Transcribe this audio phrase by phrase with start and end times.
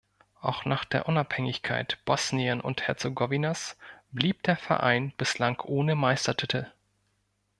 [0.39, 3.77] Auch nach der Unabhängigkeit Bosnien und Herzegowinas
[4.09, 6.65] blieb der Verein bislang ohne Meistertitel.